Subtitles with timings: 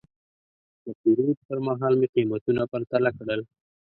[0.83, 3.41] د پیرود پر مهال مې قیمتونه پرتله کړل.